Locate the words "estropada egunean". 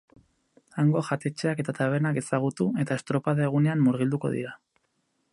3.01-3.83